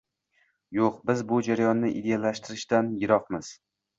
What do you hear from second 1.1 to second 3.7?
bu jarayonni ideallashtirishdan yiroqmiz